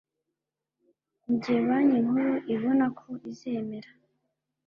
[1.25, 3.89] Mu gihe banki nkuru ibona ko izemera